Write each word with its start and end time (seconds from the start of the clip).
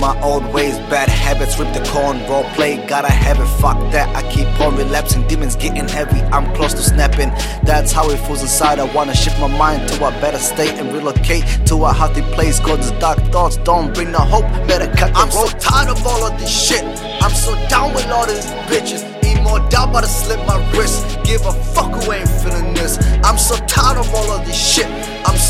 my 0.00 0.18
old 0.22 0.44
ways, 0.54 0.78
bad 0.88 1.08
habits, 1.08 1.58
rip 1.58 1.72
the 1.74 1.84
corn, 1.90 2.18
role 2.26 2.44
play, 2.54 2.84
gotta 2.86 3.12
have 3.12 3.38
it, 3.38 3.46
fuck 3.60 3.78
that. 3.92 4.08
I 4.16 4.22
keep 4.32 4.48
on 4.60 4.74
relapsing, 4.76 5.26
demons 5.28 5.56
getting 5.56 5.86
heavy, 5.86 6.20
I'm 6.32 6.52
close 6.54 6.72
to 6.74 6.82
snapping. 6.82 7.30
That's 7.62 7.92
how 7.92 8.08
it 8.08 8.16
feels 8.26 8.40
inside. 8.40 8.78
I 8.78 8.92
wanna 8.94 9.14
shift 9.14 9.38
my 9.38 9.46
mind 9.46 9.88
to 9.90 10.06
a 10.06 10.10
better 10.22 10.38
state 10.38 10.74
and 10.78 10.90
relocate 10.92 11.44
to 11.66 11.84
a 11.84 11.92
healthy 11.92 12.22
place. 12.34 12.58
God's 12.60 12.90
dark 12.92 13.18
thoughts 13.30 13.58
don't 13.58 13.94
bring 13.94 14.10
no 14.10 14.20
hope, 14.20 14.48
better 14.66 14.86
cut 14.96 15.12
the 15.12 15.20
I'm 15.20 15.30
so 15.30 15.46
tired 15.58 15.90
of 15.90 16.04
all 16.06 16.24
of 16.24 16.38
this 16.40 16.50
shit. 16.50 16.82
I'm 17.22 17.32
so 17.32 17.52
down 17.68 17.92
with 17.92 18.08
all 18.08 18.26
these 18.26 18.46
bitches. 18.72 19.04
Need 19.22 19.42
more 19.42 19.60
doubt, 19.68 19.92
but 19.92 20.00
to 20.00 20.08
slip 20.08 20.40
my 20.46 20.58
wrist. 20.72 21.04
Give 21.24 21.44
a 21.44 21.52
fuck 21.52 21.92
who 21.92 22.12
ain't 22.12 22.28
feeling 22.28 22.72
this. 22.72 22.98
I'm 23.22 23.36
so 23.36 23.56
tired 23.66 23.98
of 23.98 24.12
all 24.14 24.30
of 24.30 24.46
this 24.46 24.56
shit. 24.56 24.88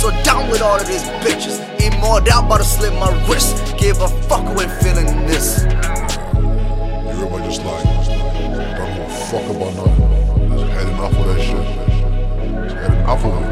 So 0.00 0.10
down 0.22 0.48
with 0.48 0.62
all 0.62 0.80
of 0.80 0.86
these 0.86 1.02
bitches. 1.20 1.60
Need 1.78 1.92
more 2.00 2.22
doubt, 2.22 2.48
but 2.48 2.56
to 2.56 2.64
slip 2.64 2.94
my 2.94 3.10
wrist. 3.28 3.76
Give 3.76 4.00
a 4.00 4.08
fuck 4.08 4.46
who 4.46 4.62
ain't 4.62 4.72
feeling 4.80 5.26
this. 5.26 5.64
Everybody 7.06 7.44
just 7.44 7.62
like, 7.66 7.84
don't 7.84 8.94
give 8.94 9.04
a 9.04 9.10
fuck 9.28 9.44
about 9.54 9.74
nothing. 9.76 10.56
Just 10.56 10.72
had 10.72 10.88
enough 10.88 11.12
of 11.12 11.24
that 11.26 11.40
shit. 11.42 11.66
Just 12.64 12.76
had 12.76 12.92
enough 12.94 13.24
of 13.26 13.32
it. 13.42 13.44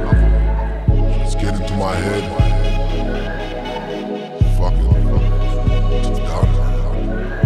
Just 1.22 1.36
get 1.38 1.52
into 1.60 1.74
my 1.76 1.94
head. 1.94 2.24
Fuck 4.56 4.72
it. 4.72 4.88
Just 6.02 6.22
done. 6.22 6.48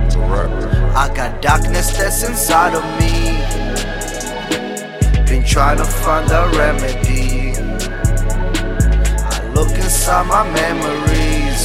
It's 0.07 0.15
a 0.15 0.19
wrap. 0.21 0.51
I 0.95 1.13
got 1.13 1.43
darkness 1.43 1.91
that's 1.91 2.23
inside 2.23 2.77
of 2.77 2.85
me. 3.01 3.11
Been 5.27 5.43
trying 5.45 5.79
to 5.79 5.85
find 5.85 6.31
a 6.31 6.49
remedy. 6.57 7.42
Inside 10.03 10.27
my 10.27 10.43
memories. 10.51 11.63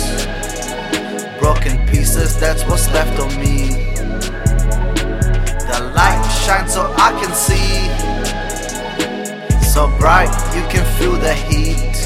Broken 1.40 1.84
pieces, 1.88 2.40
that's 2.40 2.64
what's 2.66 2.88
left 2.94 3.20
of 3.20 3.36
me. 3.40 3.70
The 5.66 5.80
light 5.96 6.24
shines 6.46 6.72
so 6.76 6.94
I 6.98 7.10
can 7.20 7.34
see. 7.34 7.90
So 9.74 9.88
bright, 9.98 10.30
you 10.56 10.62
can 10.70 10.86
feel 11.00 11.14
the 11.14 11.34
heat. 11.34 11.98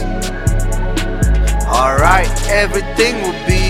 Alright, 1.67 2.31
everything 2.47 3.15
will 3.23 3.45
be. 3.45 3.60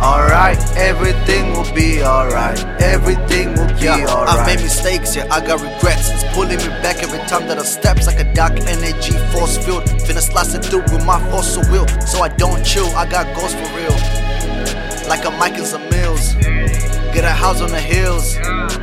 Alright, 0.00 0.58
everything 0.76 1.52
will 1.52 1.74
be 1.74 2.02
alright. 2.04 2.58
Everything 2.80 3.54
will 3.54 3.66
be 3.74 3.84
Yeah, 3.84 4.06
alright. 4.06 4.38
I've 4.38 4.46
made 4.46 4.62
mistakes, 4.62 5.16
yeah, 5.16 5.26
I 5.28 5.44
got 5.44 5.60
regrets. 5.60 6.08
It's 6.10 6.24
pulling 6.34 6.58
me 6.58 6.68
back 6.82 7.02
every 7.02 7.18
time 7.26 7.48
that 7.48 7.58
I 7.58 7.64
steps 7.64 8.06
like 8.06 8.20
a 8.20 8.32
dark 8.32 8.60
energy 8.60 9.12
force 9.32 9.58
field. 9.58 9.82
Finna 10.06 10.20
slice 10.22 10.54
it 10.54 10.64
through 10.64 10.82
with 10.82 11.04
my 11.04 11.18
force 11.30 11.56
of 11.56 11.68
will, 11.70 11.88
so 12.06 12.22
I 12.22 12.28
don't 12.28 12.64
chill. 12.64 12.86
I 12.94 13.10
got 13.10 13.26
goals 13.36 13.54
for 13.54 13.68
real, 13.76 13.96
like 15.08 15.24
a 15.24 15.32
Mike 15.32 15.58
and 15.58 15.66
some 15.66 15.82
Mills. 15.90 16.36
Get 17.14 17.24
a 17.24 17.30
house 17.30 17.60
on 17.60 17.70
the 17.70 17.80
hills, 17.80 18.36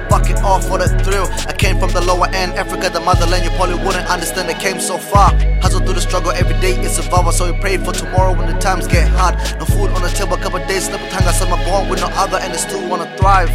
fuck 0.10 0.30
it 0.30 0.38
all 0.44 0.60
for 0.60 0.78
the 0.78 0.90
thrill. 1.04 1.28
I 1.48 1.54
came 1.54 1.80
from 1.80 1.92
the 1.92 2.02
lower 2.02 2.28
end, 2.28 2.54
Africa, 2.54 2.90
the 2.90 3.00
motherland. 3.00 3.46
You 3.46 3.52
probably 3.52 3.76
wouldn't 3.76 4.10
understand. 4.10 4.50
I 4.50 4.60
came 4.60 4.80
so 4.80 4.98
far. 4.98 5.32
Hustle 5.62 5.80
through 5.80 5.94
the 5.94 6.02
struggle 6.02 6.32
every 6.32 6.60
day, 6.60 6.76
it's 6.82 6.96
survival. 6.96 7.32
So 7.32 7.52
we 7.52 7.60
pray 7.60 7.78
for 7.78 7.94
tomorrow 7.94 8.34
when 8.38 8.48
the 8.52 8.60
times 8.60 8.88
get 8.88 9.08
hard. 9.08 9.36
No 9.60 9.66
food 9.66 9.92
on 9.92 10.02
the 10.02 10.10
table, 10.10 10.38
couple 10.38 10.60
days, 10.68 10.90
tongue. 10.90 11.00
I 11.00 11.32
said 11.32 11.50
my 11.50 11.64
born 11.64 11.88
with 11.88 12.02
no 12.02 12.08
other, 12.08 12.38
and 12.38 12.52
I 12.52 12.58
still 12.58 12.88
wanna 12.90 13.16
thrive. 13.18 13.50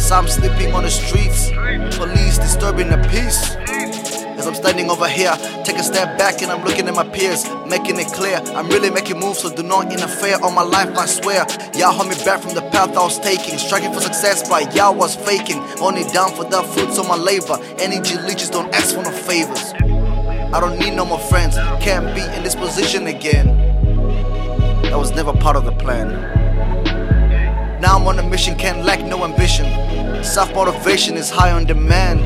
Some 0.00 0.26
sleeping 0.26 0.72
on 0.74 0.82
the 0.82 0.90
streets, 0.90 1.50
police 1.96 2.38
disturbing 2.38 2.88
the 2.88 2.98
peace. 3.08 3.56
Over 4.90 5.08
here, 5.08 5.34
take 5.64 5.76
a 5.76 5.82
step 5.82 6.16
back 6.16 6.42
and 6.42 6.50
I'm 6.50 6.64
looking 6.64 6.86
at 6.86 6.94
my 6.94 7.06
peers, 7.08 7.44
making 7.66 7.98
it 7.98 8.06
clear. 8.08 8.36
I'm 8.54 8.68
really 8.68 8.88
making 8.88 9.18
moves, 9.18 9.40
so 9.40 9.54
do 9.54 9.62
not 9.62 9.92
interfere 9.92 10.36
on 10.42 10.54
my 10.54 10.62
life, 10.62 10.96
I 10.96 11.06
swear. 11.06 11.44
Y'all 11.74 11.92
hold 11.92 12.08
me 12.08 12.14
back 12.24 12.40
from 12.40 12.54
the 12.54 12.62
path 12.70 12.96
I 12.96 13.02
was 13.02 13.18
taking, 13.18 13.58
striking 13.58 13.92
for 13.92 14.00
success, 14.00 14.48
but 14.48 14.74
y'all 14.76 14.94
was 14.94 15.16
faking. 15.16 15.58
Only 15.80 16.04
down 16.04 16.32
for 16.34 16.44
the 16.44 16.62
fruits 16.62 16.98
of 16.98 17.08
my 17.08 17.16
labor. 17.16 17.58
Energy 17.78 18.16
leeches 18.18 18.48
don't 18.48 18.72
ask 18.74 18.94
for 18.94 19.02
no 19.02 19.10
favors. 19.10 19.72
I 20.54 20.60
don't 20.60 20.78
need 20.78 20.94
no 20.94 21.04
more 21.04 21.18
friends, 21.18 21.56
can't 21.82 22.14
be 22.14 22.22
in 22.36 22.44
this 22.44 22.54
position 22.54 23.08
again. 23.08 23.48
That 24.82 24.96
was 24.98 25.10
never 25.12 25.32
part 25.32 25.56
of 25.56 25.64
the 25.64 25.72
plan. 25.72 26.08
Now 27.80 27.98
I'm 27.98 28.06
on 28.06 28.18
a 28.18 28.22
mission, 28.22 28.56
can't 28.56 28.84
lack 28.84 29.04
no 29.04 29.24
ambition. 29.24 29.66
Self 30.24 30.54
motivation 30.54 31.16
is 31.16 31.28
high 31.28 31.50
on 31.50 31.64
demand. 31.66 32.20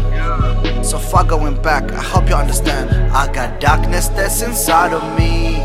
Back, 1.63 1.93
I 1.93 2.01
hope 2.01 2.27
you 2.27 2.35
understand. 2.35 2.89
I 3.13 3.31
got 3.35 3.61
darkness 3.61 4.09
that's 4.09 4.41
inside 4.41 4.95
of 4.95 5.03
me. 5.19 5.59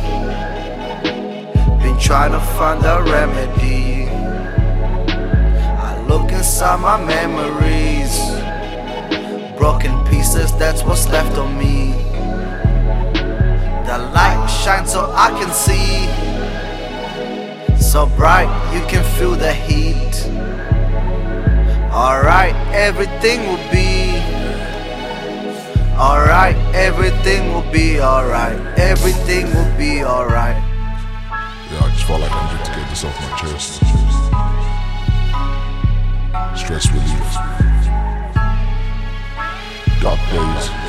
Been 1.81 1.97
trying 1.97 2.33
to 2.33 2.39
find 2.57 2.83
a 2.83 3.01
remedy. 3.01 4.09
I 5.88 5.97
look 6.05 6.34
inside 6.34 6.81
my 6.81 6.97
memories. 7.01 8.19
Broken 9.57 10.03
pieces, 10.07 10.51
that's 10.57 10.84
what's 10.84 11.07
left 11.07 11.38
of 11.38 11.50
me. 11.55 11.94
The 13.88 13.97
light 14.13 14.47
shines 14.47 14.91
so 14.91 15.09
I 15.16 15.29
can 15.39 15.51
see. 15.53 16.09
So 17.81 18.07
bright, 18.17 18.50
you 18.73 18.81
can 18.88 19.03
feel 19.17 19.35
the 19.35 19.53
heat. 19.53 20.28
Alright, 21.89 22.55
everything 22.73 23.47
will 23.47 23.72
be. 23.72 24.04
Alright, 25.97 26.57
everything 26.75 27.53
will 27.53 27.72
be 27.72 28.01
alright. 28.01 28.59
Everything 28.78 29.45
will 29.53 29.78
be 29.78 30.03
alright. 30.03 30.57
Yeah, 31.72 31.83
I 31.83 31.89
just 31.94 32.06
felt 32.06 32.19
like 32.19 32.31
I 32.33 32.51
needed 32.51 32.66
to 32.66 32.72
get 32.72 32.89
this 32.89 33.06
off 33.06 33.17
my 33.22 33.38
chest. 33.38 33.79
Stress 36.59 36.91
relief. 36.91 37.34
Dark 40.01 40.19
days. 40.31 40.84